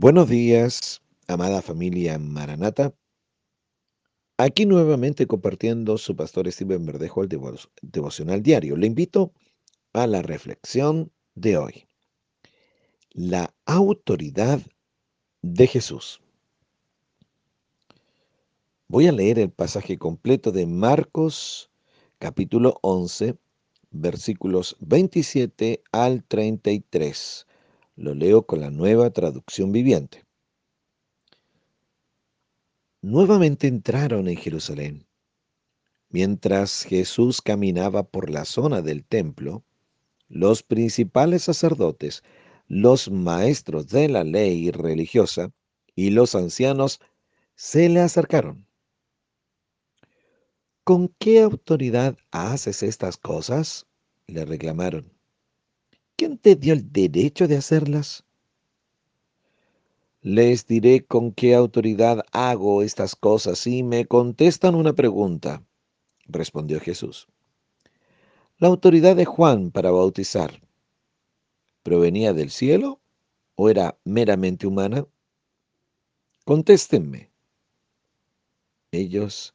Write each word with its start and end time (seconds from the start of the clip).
Buenos 0.00 0.30
días, 0.30 1.02
amada 1.28 1.60
familia 1.60 2.18
Maranata. 2.18 2.94
Aquí 4.38 4.64
nuevamente 4.64 5.26
compartiendo 5.26 5.98
su 5.98 6.16
pastor 6.16 6.50
Steven 6.50 6.86
Verdejo, 6.86 7.22
el 7.22 7.28
devo- 7.28 7.68
devocional 7.82 8.42
diario. 8.42 8.78
Le 8.78 8.86
invito 8.86 9.34
a 9.92 10.06
la 10.06 10.22
reflexión 10.22 11.12
de 11.34 11.58
hoy. 11.58 11.86
La 13.10 13.54
autoridad 13.66 14.62
de 15.42 15.66
Jesús. 15.66 16.22
Voy 18.88 19.06
a 19.06 19.12
leer 19.12 19.38
el 19.38 19.50
pasaje 19.50 19.98
completo 19.98 20.50
de 20.50 20.64
Marcos 20.64 21.70
capítulo 22.18 22.78
11, 22.80 23.36
versículos 23.90 24.78
27 24.80 25.82
al 25.92 26.24
33. 26.24 27.46
Lo 28.00 28.14
leo 28.14 28.46
con 28.46 28.62
la 28.62 28.70
nueva 28.70 29.10
traducción 29.10 29.72
viviente. 29.72 30.24
Nuevamente 33.02 33.66
entraron 33.66 34.26
en 34.26 34.38
Jerusalén. 34.38 35.06
Mientras 36.08 36.84
Jesús 36.84 37.42
caminaba 37.42 38.04
por 38.04 38.30
la 38.30 38.46
zona 38.46 38.80
del 38.80 39.04
templo, 39.04 39.64
los 40.28 40.62
principales 40.62 41.42
sacerdotes, 41.42 42.22
los 42.68 43.10
maestros 43.10 43.88
de 43.88 44.08
la 44.08 44.24
ley 44.24 44.70
religiosa 44.70 45.52
y 45.94 46.08
los 46.08 46.34
ancianos 46.34 47.00
se 47.54 47.90
le 47.90 48.00
acercaron. 48.00 48.66
¿Con 50.84 51.08
qué 51.18 51.42
autoridad 51.42 52.16
haces 52.30 52.82
estas 52.82 53.18
cosas? 53.18 53.86
le 54.26 54.46
reclamaron. 54.46 55.19
¿Quién 56.20 56.36
te 56.36 56.54
dio 56.54 56.74
el 56.74 56.92
derecho 56.92 57.48
de 57.48 57.56
hacerlas? 57.56 58.24
Les 60.20 60.66
diré 60.66 61.02
con 61.02 61.32
qué 61.32 61.54
autoridad 61.54 62.26
hago 62.30 62.82
estas 62.82 63.16
cosas 63.16 63.60
si 63.60 63.82
me 63.82 64.04
contestan 64.04 64.74
una 64.74 64.92
pregunta, 64.92 65.64
respondió 66.26 66.78
Jesús. 66.78 67.26
La 68.58 68.68
autoridad 68.68 69.16
de 69.16 69.24
Juan 69.24 69.70
para 69.70 69.92
bautizar, 69.92 70.60
¿provenía 71.82 72.34
del 72.34 72.50
cielo 72.50 73.00
o 73.54 73.70
era 73.70 73.98
meramente 74.04 74.66
humana? 74.66 75.06
Contéstenme. 76.44 77.30
Ellos 78.92 79.54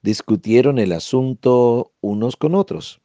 discutieron 0.00 0.78
el 0.78 0.92
asunto 0.92 1.92
unos 2.00 2.36
con 2.36 2.54
otros. 2.54 3.02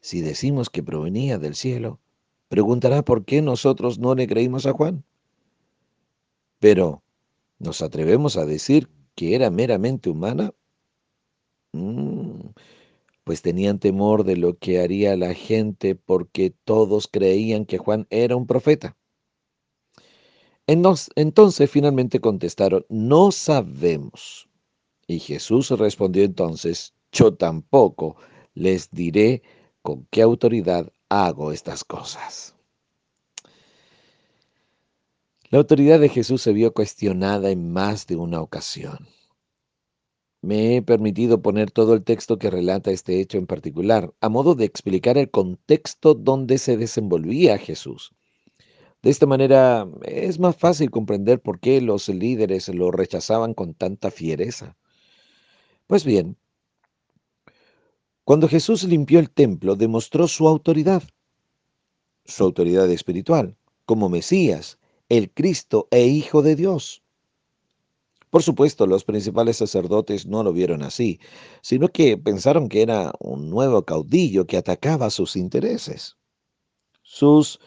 Si 0.00 0.20
decimos 0.20 0.70
que 0.70 0.82
provenía 0.82 1.38
del 1.38 1.54
cielo, 1.54 2.00
preguntará 2.48 3.04
por 3.04 3.24
qué 3.24 3.42
nosotros 3.42 3.98
no 3.98 4.14
le 4.14 4.26
creímos 4.26 4.66
a 4.66 4.72
Juan. 4.72 5.04
Pero, 6.58 7.02
¿nos 7.58 7.82
atrevemos 7.82 8.36
a 8.36 8.46
decir 8.46 8.88
que 9.14 9.34
era 9.34 9.50
meramente 9.50 10.10
humana? 10.10 10.52
Mm, 11.72 12.50
pues 13.24 13.42
tenían 13.42 13.78
temor 13.78 14.24
de 14.24 14.36
lo 14.36 14.56
que 14.56 14.80
haría 14.80 15.16
la 15.16 15.34
gente 15.34 15.94
porque 15.94 16.54
todos 16.64 17.08
creían 17.08 17.66
que 17.66 17.78
Juan 17.78 18.06
era 18.10 18.36
un 18.36 18.46
profeta. 18.46 18.96
Entonces, 20.66 21.10
entonces 21.16 21.70
finalmente 21.70 22.20
contestaron, 22.20 22.84
no 22.88 23.30
sabemos. 23.32 24.48
Y 25.06 25.18
Jesús 25.18 25.70
respondió 25.70 26.24
entonces, 26.24 26.94
yo 27.12 27.34
tampoco 27.34 28.16
les 28.54 28.90
diré 28.90 29.42
con 29.88 30.06
qué 30.10 30.20
autoridad 30.20 30.92
hago 31.08 31.50
estas 31.50 31.82
cosas. 31.82 32.54
La 35.48 35.60
autoridad 35.60 35.98
de 35.98 36.10
Jesús 36.10 36.42
se 36.42 36.52
vio 36.52 36.74
cuestionada 36.74 37.48
en 37.48 37.72
más 37.72 38.06
de 38.06 38.16
una 38.16 38.42
ocasión. 38.42 39.08
Me 40.42 40.76
he 40.76 40.82
permitido 40.82 41.40
poner 41.40 41.70
todo 41.70 41.94
el 41.94 42.04
texto 42.04 42.38
que 42.38 42.50
relata 42.50 42.90
este 42.90 43.18
hecho 43.18 43.38
en 43.38 43.46
particular, 43.46 44.12
a 44.20 44.28
modo 44.28 44.54
de 44.54 44.66
explicar 44.66 45.16
el 45.16 45.30
contexto 45.30 46.12
donde 46.12 46.58
se 46.58 46.76
desenvolvía 46.76 47.56
Jesús. 47.56 48.12
De 49.00 49.08
esta 49.08 49.24
manera 49.24 49.88
es 50.02 50.38
más 50.38 50.54
fácil 50.54 50.90
comprender 50.90 51.40
por 51.40 51.60
qué 51.60 51.80
los 51.80 52.10
líderes 52.10 52.68
lo 52.68 52.90
rechazaban 52.90 53.54
con 53.54 53.72
tanta 53.72 54.10
fiereza. 54.10 54.76
Pues 55.86 56.04
bien, 56.04 56.36
cuando 58.28 58.46
Jesús 58.46 58.84
limpió 58.84 59.20
el 59.20 59.30
templo, 59.30 59.74
demostró 59.74 60.28
su 60.28 60.46
autoridad, 60.48 61.02
su 62.26 62.44
autoridad 62.44 62.90
espiritual, 62.90 63.56
como 63.86 64.10
Mesías, 64.10 64.76
el 65.08 65.32
Cristo 65.32 65.88
e 65.90 66.04
Hijo 66.08 66.42
de 66.42 66.54
Dios. 66.54 67.02
Por 68.28 68.42
supuesto, 68.42 68.86
los 68.86 69.04
principales 69.04 69.56
sacerdotes 69.56 70.26
no 70.26 70.42
lo 70.42 70.52
vieron 70.52 70.82
así, 70.82 71.20
sino 71.62 71.88
que 71.88 72.18
pensaron 72.18 72.68
que 72.68 72.82
era 72.82 73.14
un 73.18 73.48
nuevo 73.48 73.82
caudillo 73.86 74.46
que 74.46 74.58
atacaba 74.58 75.08
sus 75.08 75.34
intereses. 75.34 76.18
Sus 77.00 77.58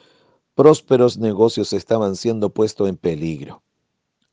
prósperos 0.53 1.17
negocios 1.17 1.73
estaban 1.73 2.15
siendo 2.15 2.53
puestos 2.53 2.87
en 2.87 2.97
peligro. 2.97 3.63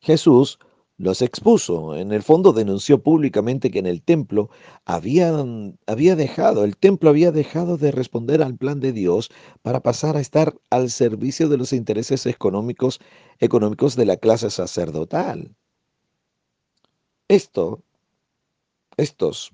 Jesús 0.00 0.59
los 0.99 1.23
expuso, 1.23 1.97
en 1.97 2.11
el 2.11 2.25
fondo 2.25 2.53
denunció 2.53 3.01
públicamente 3.01 3.71
que 3.71 3.79
en 3.79 3.87
el 3.87 4.03
templo 4.03 4.51
había 4.85 5.33
dejado, 6.17 6.65
el 6.65 6.77
templo 6.77 7.09
había 7.09 7.31
dejado 7.31 7.77
de 7.77 7.93
responder 7.93 8.43
al 8.43 8.57
plan 8.57 8.81
de 8.81 8.93
Dios 8.93 9.31
para 9.63 9.81
pasar 9.81 10.17
a 10.17 10.21
estar 10.21 10.57
al 10.71 10.91
servicio 10.91 11.49
de 11.49 11.57
los 11.57 11.73
intereses 11.73 12.27
económicos, 12.27 12.99
económicos 13.39 13.95
de 13.95 14.07
la 14.07 14.17
clase 14.17 14.51
sacerdotal. 14.51 15.55
Esto, 17.29 17.81
estos, 18.97 19.53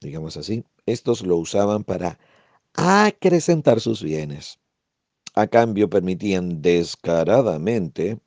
digamos 0.00 0.36
así, 0.36 0.64
estos 0.86 1.22
lo 1.22 1.36
usaban 1.36 1.84
para 1.84 2.18
acrecentar 2.74 3.80
sus 3.80 4.02
bienes. 4.02 4.58
A 5.34 5.46
cambio 5.46 5.88
permitían 5.88 6.60
descaradamente 6.62 8.18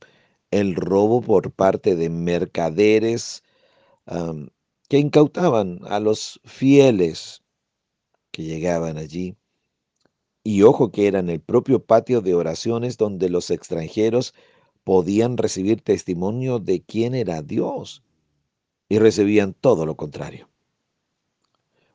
el 0.60 0.76
robo 0.76 1.22
por 1.22 1.52
parte 1.52 1.96
de 1.96 2.10
mercaderes 2.10 3.44
que 4.88 4.98
incautaban 5.00 5.80
a 5.86 6.00
los 6.00 6.40
fieles 6.44 7.42
que 8.32 8.44
llegaban 8.44 8.98
allí. 8.98 9.36
Y 10.44 10.62
ojo 10.62 10.92
que 10.92 11.08
era 11.08 11.20
en 11.20 11.30
el 11.30 11.40
propio 11.40 11.84
patio 11.84 12.22
de 12.22 12.36
oraciones 12.36 12.98
donde 12.98 13.30
los 13.30 13.50
extranjeros 13.50 14.34
podían 14.84 15.38
recibir 15.38 15.82
testimonio 15.82 16.60
de 16.60 16.84
quién 16.84 17.16
era 17.16 17.42
Dios 17.42 18.04
y 18.90 19.00
recibían 19.00 19.54
todo 19.54 19.86
lo 19.86 19.96
contrario. 19.96 20.50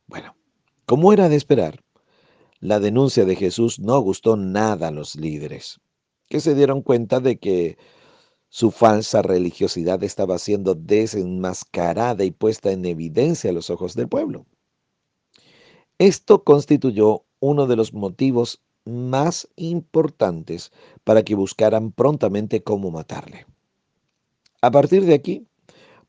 Bueno, 0.06 0.34
como 0.86 1.12
era 1.12 1.28
de 1.28 1.36
esperar, 1.36 1.84
la 2.60 2.80
denuncia 2.80 3.24
de 3.24 3.36
Jesús 3.36 3.78
no 3.78 4.00
gustó 4.00 4.36
nada 4.36 4.88
a 4.88 4.92
los 4.92 5.14
líderes, 5.14 5.78
que 6.28 6.40
se 6.40 6.54
dieron 6.54 6.82
cuenta 6.82 7.20
de 7.20 7.38
que 7.38 7.76
su 8.48 8.70
falsa 8.70 9.22
religiosidad 9.22 10.02
estaba 10.02 10.38
siendo 10.38 10.74
desenmascarada 10.74 12.24
y 12.24 12.30
puesta 12.30 12.72
en 12.72 12.84
evidencia 12.84 13.50
a 13.50 13.52
los 13.52 13.70
ojos 13.70 13.94
del 13.94 14.08
pueblo. 14.08 14.46
Esto 15.98 16.44
constituyó 16.44 17.24
uno 17.40 17.66
de 17.66 17.76
los 17.76 17.92
motivos 17.92 18.62
más 18.84 19.48
importantes 19.56 20.72
para 21.04 21.22
que 21.22 21.34
buscaran 21.34 21.92
prontamente 21.92 22.62
cómo 22.62 22.90
matarle. 22.90 23.46
A 24.62 24.70
partir 24.70 25.04
de 25.04 25.14
aquí, 25.14 25.46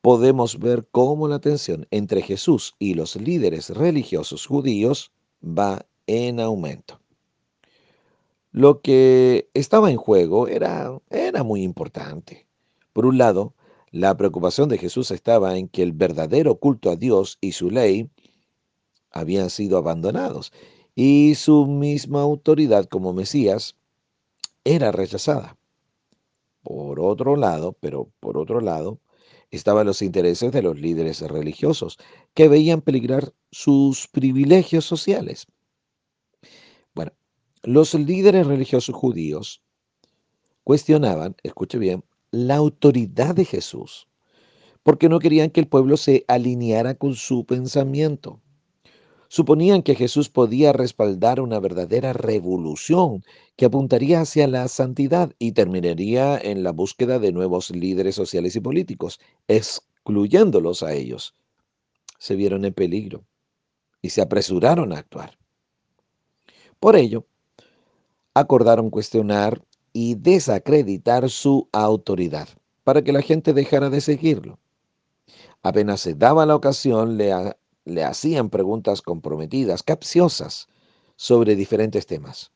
podemos 0.02 0.60
ver 0.60 0.88
cómo 0.92 1.28
la 1.28 1.40
tensión 1.40 1.88
entre 1.92 2.22
Jesús 2.22 2.76
y 2.80 2.94
los 2.94 3.16
líderes 3.16 3.70
religiosos 3.70 4.46
judíos 4.46 5.12
va 5.44 5.86
en 6.08 6.40
aumento. 6.40 6.99
Lo 8.52 8.82
que 8.82 9.50
estaba 9.54 9.92
en 9.92 9.98
juego 9.98 10.48
era, 10.48 11.00
era 11.10 11.44
muy 11.44 11.64
importante. 11.64 12.48
Por 12.94 13.06
un 13.06 13.18
lado, 13.18 13.54
la 13.92 14.18
preocupación 14.18 14.70
de 14.70 14.78
Jesús 14.78 15.12
estaba 15.12 15.58
en 15.58 15.68
que 15.68 15.84
el 15.84 15.94
verdadero 15.94 16.56
culto 16.56 16.90
a 16.90 16.96
Dios 16.96 17.38
y 17.42 17.52
su 17.52 17.70
ley 17.70 18.10
habían 19.12 19.50
sido 19.50 19.78
abandonados 19.78 20.52
y 20.96 21.36
su 21.36 21.66
misma 21.66 22.22
autoridad 22.22 22.86
como 22.86 23.14
Mesías 23.14 23.76
era 24.64 24.92
rechazada. 24.92 25.58
Por 26.64 27.00
otro 27.00 27.36
lado, 27.36 27.78
pero 27.80 28.10
por 28.20 28.38
otro 28.38 28.62
lado, 28.62 29.00
estaban 29.52 29.88
los 29.88 30.02
intereses 30.02 30.52
de 30.52 30.62
los 30.62 30.80
líderes 30.80 31.22
religiosos, 31.22 31.98
que 32.34 32.48
veían 32.48 32.82
peligrar 32.82 33.34
sus 33.52 34.08
privilegios 34.08 34.86
sociales. 34.86 35.48
Bueno, 36.94 37.14
los 37.64 37.94
líderes 37.94 38.48
religiosos 38.48 38.96
judíos 38.96 39.62
cuestionaban, 40.64 41.36
escuche 41.44 41.78
bien, 41.78 42.04
la 42.32 42.56
autoridad 42.56 43.36
de 43.36 43.44
Jesús, 43.44 44.08
porque 44.84 45.10
no 45.10 45.20
querían 45.20 45.50
que 45.50 45.60
el 45.60 45.68
pueblo 45.68 45.98
se 45.98 46.24
alineara 46.28 46.96
con 46.96 47.16
su 47.16 47.46
pensamiento. 47.46 48.42
Suponían 49.28 49.84
que 49.84 49.96
Jesús 49.96 50.30
podía 50.30 50.74
respaldar 50.74 51.40
una 51.40 51.60
verdadera 51.60 52.14
revolución 52.14 53.24
que 53.56 53.66
apuntaría 53.66 54.22
hacia 54.22 54.48
la 54.48 54.68
santidad 54.68 55.34
y 55.38 55.52
terminaría 55.52 56.38
en 56.38 56.64
la 56.64 56.72
búsqueda 56.72 57.20
de 57.20 57.32
nuevos 57.32 57.70
líderes 57.72 58.16
sociales 58.16 58.56
y 58.56 58.60
políticos, 58.60 59.20
excluyéndolos 59.48 60.82
a 60.82 60.94
ellos. 60.94 61.36
Se 62.18 62.36
vieron 62.36 62.66
en 62.66 62.74
peligro 62.74 63.26
y 64.02 64.10
se 64.10 64.22
apresuraron 64.22 64.94
a 64.94 65.00
actuar. 65.00 65.38
Por 66.80 66.96
ello, 66.96 67.28
acordaron 68.40 68.90
cuestionar 68.90 69.64
y 69.94 70.16
desacreditar 70.16 71.30
su 71.30 71.68
autoridad 71.72 72.48
para 72.84 73.04
que 73.04 73.12
la 73.12 73.22
gente 73.22 73.54
dejara 73.54 73.90
de 73.90 74.02
seguirlo. 74.02 74.60
Apenas 75.62 76.02
se 76.02 76.14
daba 76.14 76.46
la 76.46 76.56
ocasión, 76.56 77.18
le, 77.18 77.34
le 77.86 78.04
hacían 78.04 78.50
preguntas 78.50 79.02
comprometidas, 79.02 79.84
capciosas, 79.84 80.68
sobre 81.16 81.56
diferentes 81.56 82.06
temas. 82.06 82.52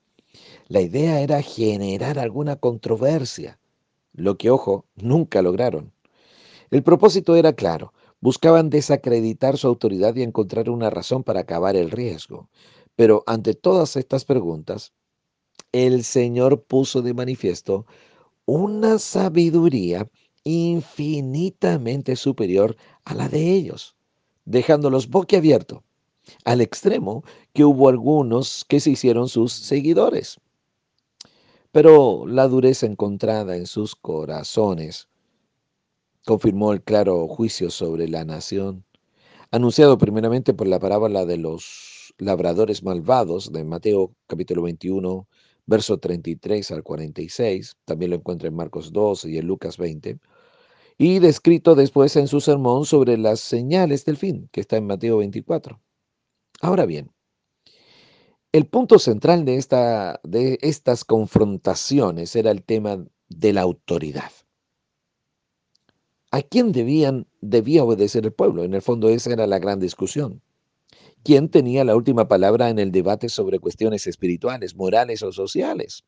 La 0.68 0.82
idea 0.82 1.20
era 1.20 1.42
generar 1.42 2.18
alguna 2.18 2.56
controversia, 2.56 3.60
lo 4.14 4.38
que, 4.38 4.50
ojo, 4.50 4.86
nunca 4.96 5.42
lograron. 5.42 5.92
El 6.72 6.82
propósito 6.82 7.36
era 7.36 7.54
claro, 7.54 7.94
buscaban 8.22 8.70
desacreditar 8.70 9.58
su 9.58 9.68
autoridad 9.68 10.16
y 10.16 10.24
encontrar 10.24 10.70
una 10.70 10.90
razón 10.90 11.24
para 11.24 11.42
acabar 11.42 11.76
el 11.76 11.92
riesgo. 11.92 12.50
Pero 12.96 13.24
ante 13.28 13.54
todas 13.54 13.96
estas 13.98 14.24
preguntas, 14.24 14.94
el 15.72 16.04
Señor 16.04 16.64
puso 16.64 17.02
de 17.02 17.14
manifiesto 17.14 17.86
una 18.46 19.00
sabiduría 19.00 20.08
infinitamente 20.44 22.16
superior 22.16 22.76
a 23.06 23.14
la 23.14 23.30
de 23.30 23.54
ellos 23.54 23.96
dejándolos 24.46 25.10
boquiabiertos, 25.10 25.82
al 26.46 26.62
extremo 26.62 27.24
que 27.54 27.66
hubo 27.66 27.90
algunos 27.90 28.66
que 28.68 28.80
se 28.80 28.92
hicieron 28.92 29.30
sus 29.30 29.52
seguidores. 29.54 30.40
Pero 31.72 32.26
la 32.28 32.48
dureza 32.48 32.86
encontrada 32.86 33.56
en 33.56 33.66
sus 33.66 33.96
corazones 33.96 35.08
confirmó 36.26 36.72
el 36.72 36.82
claro 36.82 37.28
juicio 37.28 37.70
sobre 37.70 38.08
la 38.08 38.24
nación, 38.24 38.86
anunciado 39.52 39.98
primeramente 39.98 40.54
por 40.54 40.68
la 40.68 40.80
parábola 40.80 41.26
de 41.26 41.38
los 41.38 42.14
labradores 42.18 42.84
malvados 42.84 43.52
de 43.52 43.64
Mateo 43.64 44.14
capítulo 44.28 44.62
21, 44.62 45.28
verso 45.66 45.98
33 45.98 46.72
al 46.72 46.84
46, 46.84 47.78
también 47.86 48.12
lo 48.12 48.18
encuentra 48.18 48.48
en 48.48 48.56
Marcos 48.56 48.92
2 48.92 49.26
y 49.26 49.38
en 49.38 49.48
Lucas 49.48 49.78
20, 49.78 50.20
y 50.98 51.20
descrito 51.20 51.76
después 51.76 52.16
en 52.16 52.28
su 52.28 52.42
sermón 52.42 52.86
sobre 52.86 53.18
las 53.18 53.40
señales 53.40 54.06
del 54.06 54.18
fin, 54.18 54.50
que 54.52 54.62
está 54.62 54.78
en 54.78 54.88
Mateo 54.88 55.18
24. 55.18 55.82
Ahora 56.62 56.86
bien, 56.86 57.12
el 58.52 58.68
punto 58.68 59.00
central 59.00 59.46
de, 59.46 59.56
esta, 59.56 60.20
de 60.24 60.60
estas 60.62 61.04
confrontaciones 61.04 62.36
era 62.36 62.52
el 62.52 62.64
tema 62.64 63.04
de 63.28 63.54
la 63.54 63.62
autoridad. 63.62 64.32
¿A 66.32 66.42
quién 66.42 66.72
debían, 66.72 67.28
debía 67.42 67.84
obedecer 67.84 68.26
el 68.26 68.34
pueblo? 68.34 68.64
En 68.64 68.74
el 68.74 68.82
fondo 68.82 69.10
esa 69.10 69.34
era 69.34 69.48
la 69.48 69.60
gran 69.60 69.80
discusión. 69.80 70.42
¿Quién 71.24 71.48
tenía 71.48 71.86
la 71.86 71.96
última 71.96 72.28
palabra 72.28 72.70
en 72.70 72.80
el 72.80 72.92
debate 72.92 73.30
sobre 73.30 73.60
cuestiones 73.60 74.08
espirituales, 74.08 74.76
morales 74.76 75.24
o 75.24 75.32
sociales? 75.32 76.04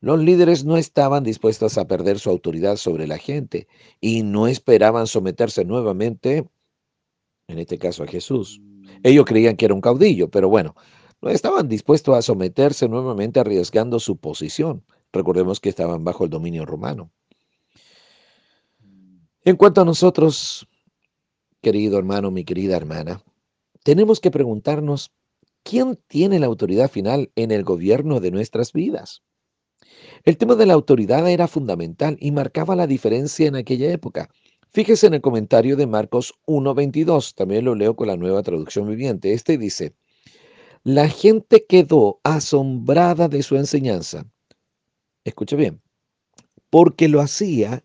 Los 0.00 0.18
líderes 0.18 0.64
no 0.64 0.78
estaban 0.78 1.22
dispuestos 1.22 1.76
a 1.76 1.86
perder 1.86 2.18
su 2.18 2.30
autoridad 2.30 2.76
sobre 2.76 3.06
la 3.06 3.18
gente 3.18 3.68
y 4.00 4.22
no 4.22 4.46
esperaban 4.46 5.06
someterse 5.06 5.66
nuevamente, 5.66 6.48
en 7.48 7.58
este 7.58 7.76
caso 7.76 8.02
a 8.02 8.06
Jesús. 8.06 8.62
Ellos 9.02 9.26
creían 9.26 9.56
que 9.56 9.66
era 9.66 9.74
un 9.74 9.82
caudillo, 9.82 10.30
pero 10.30 10.48
bueno, 10.48 10.74
no 11.20 11.28
estaban 11.28 11.68
dispuestos 11.68 12.16
a 12.16 12.22
someterse 12.22 12.88
nuevamente 12.88 13.40
arriesgando 13.40 14.00
su 14.00 14.16
posición. 14.16 14.82
Recordemos 15.12 15.60
que 15.60 15.68
estaban 15.68 16.04
bajo 16.04 16.24
el 16.24 16.30
dominio 16.30 16.64
romano. 16.64 17.10
En 19.44 19.56
cuanto 19.56 19.82
a 19.82 19.84
nosotros, 19.84 20.66
querido 21.60 21.98
hermano, 21.98 22.30
mi 22.30 22.44
querida 22.44 22.76
hermana, 22.76 23.22
tenemos 23.84 24.20
que 24.20 24.30
preguntarnos, 24.30 25.12
¿quién 25.62 25.98
tiene 26.06 26.38
la 26.38 26.46
autoridad 26.46 26.90
final 26.90 27.30
en 27.34 27.50
el 27.50 27.64
gobierno 27.64 28.20
de 28.20 28.30
nuestras 28.30 28.72
vidas? 28.72 29.22
El 30.24 30.36
tema 30.36 30.54
de 30.54 30.66
la 30.66 30.74
autoridad 30.74 31.28
era 31.28 31.48
fundamental 31.48 32.16
y 32.20 32.30
marcaba 32.30 32.76
la 32.76 32.86
diferencia 32.86 33.48
en 33.48 33.56
aquella 33.56 33.90
época. 33.90 34.28
Fíjese 34.72 35.06
en 35.06 35.14
el 35.14 35.20
comentario 35.20 35.76
de 35.76 35.86
Marcos 35.86 36.34
1.22, 36.46 37.34
también 37.34 37.64
lo 37.64 37.74
leo 37.74 37.96
con 37.96 38.06
la 38.06 38.16
nueva 38.16 38.42
traducción 38.42 38.88
viviente. 38.88 39.32
Este 39.32 39.58
dice, 39.58 39.94
la 40.84 41.08
gente 41.08 41.66
quedó 41.66 42.20
asombrada 42.22 43.28
de 43.28 43.42
su 43.42 43.56
enseñanza. 43.56 44.26
Escuche 45.24 45.56
bien, 45.56 45.82
porque 46.70 47.08
lo 47.08 47.20
hacía 47.20 47.82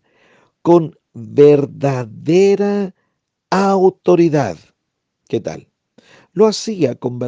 con 0.62 0.96
verdadera 1.12 2.94
autoridad. 3.50 4.56
¿Qué 5.28 5.40
tal? 5.40 5.68
Lo 6.36 6.46
hacía 6.46 6.96
con 6.96 7.18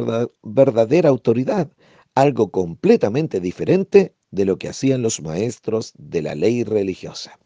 verdadera 0.43 1.09
autoridad, 1.09 1.71
algo 2.13 2.51
completamente 2.51 3.39
diferente 3.39 4.13
de 4.29 4.45
lo 4.45 4.59
que 4.59 4.69
hacían 4.69 5.01
los 5.01 5.19
maestros 5.19 5.93
de 5.97 6.21
la 6.21 6.35
ley 6.35 6.63
religiosa. 6.63 7.39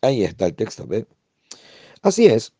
Ahí 0.00 0.24
está 0.24 0.46
el 0.46 0.54
texto, 0.54 0.86
¿ve? 0.86 1.06
Así 2.00 2.24
es, 2.24 2.54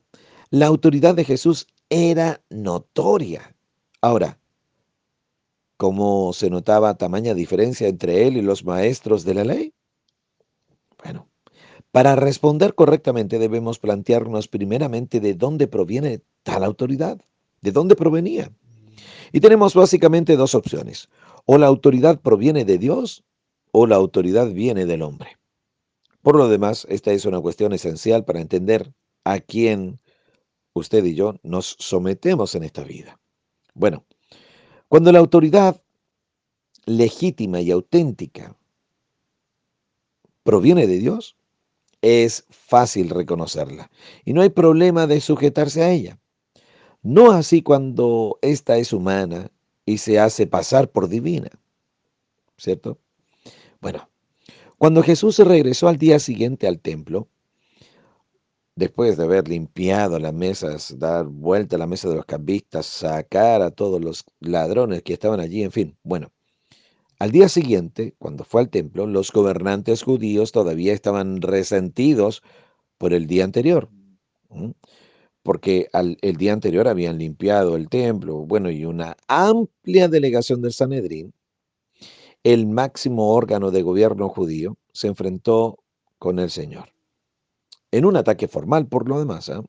la 0.51 0.67
autoridad 0.67 1.15
de 1.15 1.25
Jesús 1.25 1.69
era 1.89 2.43
notoria. 2.51 3.57
Ahora, 4.03 4.39
¿cómo 5.79 6.35
se 6.35 6.51
notaba 6.51 6.99
tamaña 6.99 7.33
diferencia 7.33 7.89
entre 7.89 8.27
él 8.27 8.37
y 8.37 8.43
los 8.43 8.63
maestros 8.63 9.25
de 9.25 9.33
la 9.33 9.45
ley? 9.45 9.73
Bueno, 11.03 11.31
para 11.93 12.15
responder 12.15 12.75
correctamente 12.75 13.39
debemos 13.39 13.79
plantearnos 13.79 14.49
primeramente 14.49 15.19
de 15.19 15.33
dónde 15.33 15.67
proviene 15.67 16.21
tal 16.43 16.63
autoridad, 16.63 17.23
de 17.67 17.73
dónde 17.73 17.97
provenía. 17.97 18.53
Y 19.33 19.41
tenemos 19.41 19.75
básicamente 19.75 20.37
dos 20.37 20.55
opciones. 20.55 21.09
O 21.47 21.59
la 21.59 21.67
autoridad 21.67 22.21
proviene 22.21 22.65
de 22.65 22.79
Dios 22.79 23.25
o 23.73 23.89
la 23.89 23.97
autoridad 23.97 24.53
viene 24.53 24.87
del 24.87 25.03
hombre. 25.03 25.37
Por 26.23 26.37
lo 26.37 26.49
demás, 26.49 26.87
esta 26.89 27.11
es 27.11 27.25
una 27.25 27.41
cuestión 27.41 27.73
esencial 27.73 28.25
para 28.25 28.41
entender 28.41 28.93
a 29.25 29.41
quién 29.41 29.99
usted 30.75 31.05
y 31.05 31.17
yo 31.17 31.35
nos 31.43 31.75
sometemos 31.81 32.55
en 32.55 32.63
esta 32.63 32.85
vida. 32.85 33.19
Bueno, 33.75 34.07
cuando 34.87 35.11
la 35.11 35.19
autoridad 35.19 35.83
legítima 36.85 37.61
y 37.61 37.73
auténtica 37.73 38.57
proviene 40.45 40.87
de 40.87 40.99
Dios, 40.99 41.37
es 42.01 42.45
fácil 42.49 43.11
reconocerla 43.11 43.91
y 44.25 44.35
no 44.35 44.43
hay 44.43 44.51
problema 44.51 45.09
de 45.09 45.21
sujetarse 45.21 45.83
a 45.83 45.91
ella. 45.91 46.21
No 47.07 47.31
así 47.31 47.63
cuando 47.63 48.37
ésta 48.43 48.79
es 48.79 48.93
humana 48.93 49.53
y 49.85 49.99
se 49.99 50.19
hace 50.19 50.49
pasar 50.49 50.91
por 50.91 51.09
divina. 51.09 51.51
¿Cierto? 52.59 52.99
Bueno, 53.81 54.09
cuando 54.77 55.05
Jesús 55.05 55.39
regresó 55.39 55.87
al 55.87 55.99
día 55.99 56.19
siguiente 56.19 56.67
al 56.67 56.81
templo, 56.81 57.29
después 58.75 59.17
de 59.17 59.23
haber 59.23 59.47
limpiado 59.47 60.19
las 60.19 60.35
mesas, 60.35 60.99
dar 60.99 61.27
vuelta 61.27 61.77
a 61.77 61.79
la 61.79 61.87
mesa 61.87 62.09
de 62.09 62.17
los 62.17 62.25
cambistas, 62.25 62.87
sacar 62.87 63.63
a 63.63 63.71
todos 63.71 64.01
los 64.01 64.25
ladrones 64.41 65.05
que 65.05 65.13
estaban 65.13 65.39
allí, 65.39 65.63
en 65.63 65.71
fin, 65.71 65.97
bueno, 66.03 66.33
al 67.21 67.31
día 67.31 67.49
siguiente, 67.49 68.17
cuando 68.19 68.43
fue 68.43 68.63
al 68.63 68.69
templo, 68.69 69.07
los 69.07 69.31
gobernantes 69.31 70.03
judíos 70.03 70.51
todavía 70.51 70.93
estaban 70.93 71.41
resentidos 71.41 72.43
por 72.99 73.13
el 73.13 73.29
día 73.29 73.45
anterior 73.45 73.91
porque 75.47 75.89
el 75.93 76.37
día 76.37 76.53
anterior 76.53 76.89
habían 76.89 77.19
limpiado 77.19 77.77
el 77.77 77.89
templo, 77.89 78.39
bueno, 78.39 78.69
y 78.69 78.85
una 78.85 79.17
amplia 79.29 80.09
delegación 80.09 80.61
del 80.61 80.73
Sanedrín, 80.73 81.33
el 82.43 82.67
máximo 82.67 83.33
órgano 83.33 83.71
de 83.71 83.83
gobierno 83.83 84.29
judío, 84.29 84.77
se 84.93 85.07
enfrentó 85.07 85.79
con 86.19 86.41
el 86.41 86.51
Señor. 86.51 86.89
En 87.93 88.07
un 88.07 88.17
ataque 88.17 88.49
formal, 88.49 88.89
por 88.89 89.09
lo 89.09 89.21
demás. 89.21 89.49
¿ah? 89.49 89.63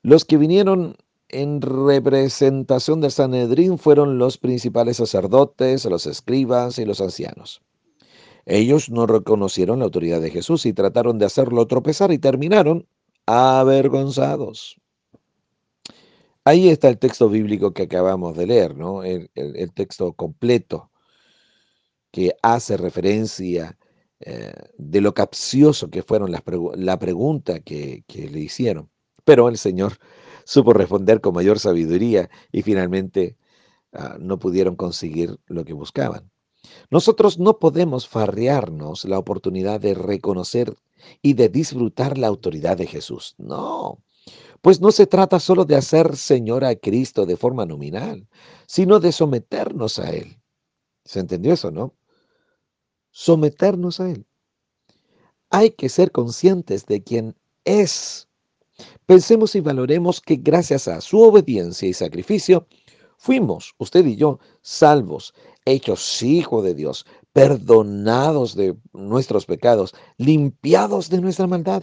Los 0.00 0.24
que 0.24 0.38
vinieron 0.38 0.96
en 1.28 1.60
representación 1.60 3.02
del 3.02 3.10
Sanedrín 3.10 3.76
fueron 3.76 4.16
los 4.16 4.38
principales 4.38 4.96
sacerdotes, 4.96 5.84
los 5.84 6.06
escribas 6.06 6.78
y 6.78 6.86
los 6.86 7.02
ancianos. 7.02 7.60
Ellos 8.46 8.88
no 8.88 9.06
reconocieron 9.06 9.80
la 9.80 9.84
autoridad 9.84 10.22
de 10.22 10.30
Jesús 10.30 10.64
y 10.64 10.72
trataron 10.72 11.18
de 11.18 11.26
hacerlo 11.26 11.66
tropezar 11.66 12.10
y 12.10 12.18
terminaron 12.18 12.86
avergonzados. 13.26 14.76
Ahí 16.44 16.68
está 16.68 16.88
el 16.88 16.98
texto 16.98 17.28
bíblico 17.28 17.72
que 17.74 17.82
acabamos 17.84 18.36
de 18.36 18.46
leer, 18.46 18.76
¿no? 18.76 19.02
El, 19.02 19.28
texto 19.74 20.12
completo 20.12 20.92
que 22.12 22.36
hace 22.42 22.76
referencia 22.76 23.76
eh, 24.20 24.54
de 24.78 25.00
lo 25.00 25.12
capcioso 25.12 25.90
que 25.90 26.02
fueron 26.02 26.30
las 26.30 26.42
la 26.76 26.98
pregunta 26.98 27.60
que, 27.60 28.04
que 28.06 28.30
le 28.30 28.40
hicieron. 28.40 28.90
Pero 29.24 29.48
el 29.48 29.58
Señor 29.58 29.98
supo 30.44 30.72
responder 30.72 31.20
con 31.20 31.34
mayor 31.34 31.58
sabiduría 31.58 32.30
y 32.52 32.62
finalmente 32.62 33.36
ah, 33.92 34.16
no 34.20 34.38
pudieron 34.38 34.76
conseguir 34.76 35.36
lo 35.46 35.64
que 35.64 35.72
buscaban. 35.72 36.30
Nosotros 36.90 37.38
no 37.38 37.58
podemos 37.58 38.08
farrearnos 38.08 39.04
la 39.04 39.18
oportunidad 39.18 39.80
de 39.80 39.94
reconocer 39.94 40.76
y 41.22 41.34
de 41.34 41.48
disfrutar 41.48 42.18
la 42.18 42.26
autoridad 42.26 42.76
de 42.76 42.86
Jesús. 42.86 43.34
No, 43.38 43.98
pues 44.60 44.80
no 44.80 44.90
se 44.90 45.06
trata 45.06 45.38
solo 45.38 45.64
de 45.64 45.76
hacer 45.76 46.16
Señor 46.16 46.64
a 46.64 46.74
Cristo 46.74 47.26
de 47.26 47.36
forma 47.36 47.66
nominal, 47.66 48.26
sino 48.66 48.98
de 48.98 49.12
someternos 49.12 49.98
a 49.98 50.10
Él. 50.10 50.40
¿Se 51.04 51.20
entendió 51.20 51.52
eso, 51.52 51.70
no? 51.70 51.94
Someternos 53.10 54.00
a 54.00 54.10
Él. 54.10 54.26
Hay 55.50 55.70
que 55.70 55.88
ser 55.88 56.10
conscientes 56.10 56.86
de 56.86 57.02
quién 57.02 57.36
es. 57.64 58.28
Pensemos 59.06 59.54
y 59.54 59.60
valoremos 59.60 60.20
que 60.20 60.36
gracias 60.36 60.88
a 60.88 61.00
su 61.00 61.20
obediencia 61.20 61.88
y 61.88 61.92
sacrificio, 61.92 62.66
fuimos, 63.16 63.74
usted 63.78 64.04
y 64.06 64.16
yo, 64.16 64.38
salvos, 64.62 65.34
hechos 65.64 66.22
hijos 66.22 66.64
de 66.64 66.74
Dios, 66.74 67.06
perdonados 67.32 68.54
de 68.54 68.76
nuestros 68.92 69.46
pecados, 69.46 69.94
limpiados 70.16 71.10
de 71.10 71.20
nuestra 71.20 71.46
maldad. 71.46 71.82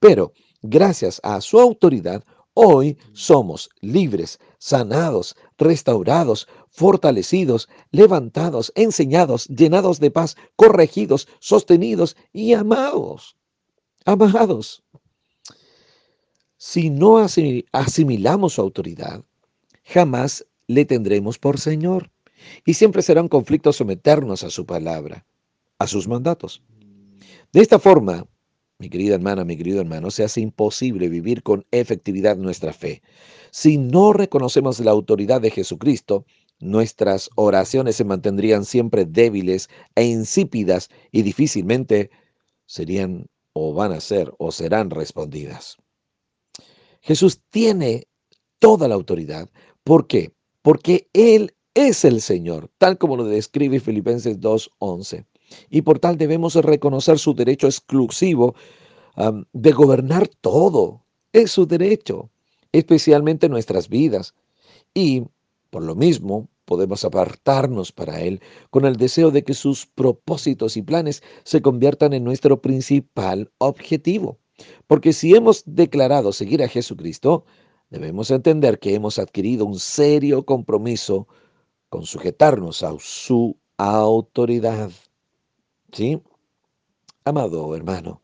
Pero 0.00 0.32
gracias 0.62 1.20
a 1.22 1.40
su 1.40 1.60
autoridad, 1.60 2.24
hoy 2.54 2.98
somos 3.12 3.68
libres, 3.80 4.38
sanados, 4.58 5.36
restaurados, 5.58 6.48
fortalecidos, 6.70 7.68
levantados, 7.90 8.72
enseñados, 8.74 9.46
llenados 9.48 10.00
de 10.00 10.10
paz, 10.10 10.36
corregidos, 10.56 11.28
sostenidos 11.38 12.16
y 12.32 12.54
amados. 12.54 13.36
Amados. 14.04 14.82
Si 16.56 16.90
no 16.90 17.18
asimilamos 17.72 18.54
su 18.54 18.62
autoridad, 18.62 19.22
jamás 19.86 20.44
le 20.66 20.84
tendremos 20.84 21.38
por 21.38 21.58
Señor. 21.58 22.10
Y 22.64 22.74
siempre 22.74 23.02
será 23.02 23.22
un 23.22 23.28
conflicto 23.28 23.72
someternos 23.72 24.44
a 24.44 24.50
su 24.50 24.66
palabra, 24.66 25.24
a 25.78 25.86
sus 25.86 26.06
mandatos. 26.06 26.62
De 27.52 27.60
esta 27.60 27.78
forma, 27.78 28.26
mi 28.78 28.90
querida 28.90 29.14
hermana, 29.14 29.44
mi 29.44 29.56
querido 29.56 29.80
hermano, 29.80 30.10
se 30.10 30.24
hace 30.24 30.40
imposible 30.40 31.08
vivir 31.08 31.42
con 31.42 31.64
efectividad 31.70 32.36
nuestra 32.36 32.72
fe. 32.72 33.02
Si 33.50 33.78
no 33.78 34.12
reconocemos 34.12 34.80
la 34.80 34.90
autoridad 34.90 35.40
de 35.40 35.50
Jesucristo, 35.50 36.26
nuestras 36.58 37.30
oraciones 37.36 37.96
se 37.96 38.04
mantendrían 38.04 38.64
siempre 38.64 39.04
débiles 39.04 39.68
e 39.94 40.04
insípidas 40.04 40.90
y 41.10 41.22
difícilmente 41.22 42.10
serían 42.66 43.26
o 43.54 43.72
van 43.72 43.92
a 43.92 44.00
ser 44.00 44.34
o 44.38 44.52
serán 44.52 44.90
respondidas. 44.90 45.78
Jesús 47.00 47.40
tiene 47.50 48.06
toda 48.58 48.88
la 48.88 48.94
autoridad. 48.94 49.48
¿Por 49.86 50.08
qué? 50.08 50.32
Porque 50.62 51.08
Él 51.12 51.54
es 51.74 52.04
el 52.04 52.20
Señor, 52.20 52.68
tal 52.78 52.98
como 52.98 53.16
lo 53.16 53.24
describe 53.24 53.78
Filipenses 53.78 54.40
2.11. 54.40 55.24
Y 55.70 55.82
por 55.82 56.00
tal 56.00 56.18
debemos 56.18 56.56
reconocer 56.56 57.20
su 57.20 57.34
derecho 57.34 57.68
exclusivo 57.68 58.56
de 59.52 59.70
gobernar 59.70 60.26
todo. 60.40 61.04
Es 61.32 61.52
su 61.52 61.68
derecho, 61.68 62.30
especialmente 62.72 63.48
nuestras 63.48 63.88
vidas. 63.88 64.34
Y 64.92 65.22
por 65.70 65.84
lo 65.84 65.94
mismo 65.94 66.48
podemos 66.64 67.04
apartarnos 67.04 67.92
para 67.92 68.20
Él 68.20 68.40
con 68.70 68.86
el 68.86 68.96
deseo 68.96 69.30
de 69.30 69.44
que 69.44 69.54
sus 69.54 69.86
propósitos 69.86 70.76
y 70.76 70.82
planes 70.82 71.22
se 71.44 71.62
conviertan 71.62 72.12
en 72.12 72.24
nuestro 72.24 72.60
principal 72.60 73.52
objetivo. 73.58 74.40
Porque 74.88 75.12
si 75.12 75.36
hemos 75.36 75.62
declarado 75.64 76.32
seguir 76.32 76.60
a 76.64 76.68
Jesucristo, 76.68 77.44
debemos 77.90 78.30
entender 78.30 78.78
que 78.78 78.94
hemos 78.94 79.18
adquirido 79.18 79.64
un 79.64 79.78
serio 79.78 80.44
compromiso 80.44 81.28
con 81.88 82.04
sujetarnos 82.04 82.82
a 82.82 82.94
su 82.98 83.56
autoridad. 83.78 84.90
¿Sí? 85.92 86.20
Amado 87.24 87.74
hermano, 87.74 88.22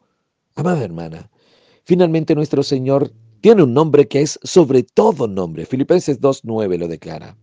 amada 0.54 0.84
hermana, 0.84 1.30
finalmente 1.84 2.34
nuestro 2.34 2.62
Señor 2.62 3.12
tiene 3.40 3.64
un 3.64 3.74
nombre 3.74 4.06
que 4.06 4.22
es 4.22 4.38
sobre 4.44 4.84
todo 4.84 5.26
nombre. 5.26 5.66
Filipenses 5.66 6.20
2.9 6.20 6.78
lo 6.78 6.88
declara. 6.88 7.36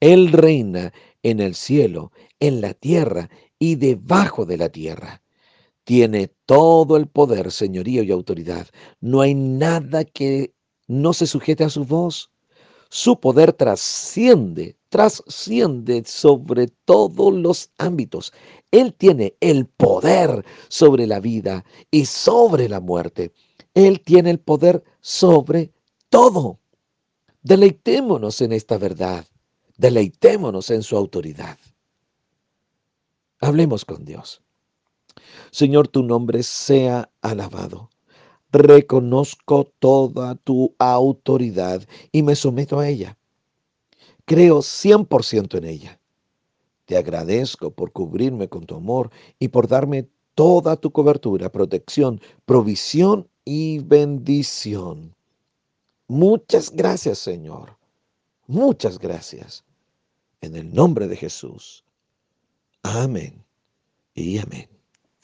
Él 0.00 0.30
reina 0.32 0.92
en 1.22 1.40
el 1.40 1.54
cielo, 1.54 2.12
en 2.38 2.60
la 2.60 2.74
tierra 2.74 3.28
y 3.58 3.74
debajo 3.74 4.46
de 4.46 4.58
la 4.58 4.68
tierra. 4.68 5.22
Tiene 5.84 6.28
todo 6.46 6.96
el 6.96 7.08
poder, 7.08 7.50
señorío 7.50 8.02
y 8.02 8.12
autoridad. 8.12 8.68
No 9.00 9.20
hay 9.20 9.34
nada 9.34 10.04
que 10.04 10.53
no 10.86 11.12
se 11.12 11.26
sujete 11.26 11.64
a 11.64 11.70
su 11.70 11.84
voz. 11.84 12.30
Su 12.90 13.18
poder 13.18 13.52
trasciende, 13.52 14.76
trasciende 14.88 16.04
sobre 16.04 16.68
todos 16.84 17.32
los 17.32 17.70
ámbitos. 17.78 18.32
Él 18.70 18.94
tiene 18.94 19.34
el 19.40 19.66
poder 19.66 20.44
sobre 20.68 21.06
la 21.06 21.18
vida 21.18 21.64
y 21.90 22.06
sobre 22.06 22.68
la 22.68 22.80
muerte. 22.80 23.32
Él 23.74 24.00
tiene 24.00 24.30
el 24.30 24.38
poder 24.38 24.84
sobre 25.00 25.72
todo. 26.08 26.60
Deleitémonos 27.42 28.40
en 28.40 28.52
esta 28.52 28.78
verdad. 28.78 29.26
Deleitémonos 29.76 30.70
en 30.70 30.82
su 30.82 30.96
autoridad. 30.96 31.58
Hablemos 33.40 33.84
con 33.84 34.04
Dios. 34.04 34.40
Señor, 35.50 35.88
tu 35.88 36.02
nombre 36.02 36.42
sea 36.42 37.10
alabado. 37.20 37.90
Reconozco 38.54 39.64
toda 39.80 40.36
tu 40.36 40.76
autoridad 40.78 41.82
y 42.12 42.22
me 42.22 42.36
someto 42.36 42.78
a 42.78 42.88
ella. 42.88 43.18
Creo 44.26 44.58
100% 44.58 45.58
en 45.58 45.64
ella. 45.64 45.98
Te 46.84 46.96
agradezco 46.96 47.72
por 47.72 47.90
cubrirme 47.90 48.48
con 48.48 48.64
tu 48.64 48.76
amor 48.76 49.10
y 49.40 49.48
por 49.48 49.66
darme 49.66 50.08
toda 50.36 50.76
tu 50.76 50.92
cobertura, 50.92 51.50
protección, 51.50 52.20
provisión 52.44 53.28
y 53.44 53.80
bendición. 53.80 55.16
Muchas 56.06 56.70
gracias, 56.70 57.18
Señor. 57.18 57.76
Muchas 58.46 59.00
gracias. 59.00 59.64
En 60.40 60.54
el 60.54 60.72
nombre 60.72 61.08
de 61.08 61.16
Jesús. 61.16 61.82
Amén 62.84 63.44
y 64.14 64.38
amén. 64.38 64.68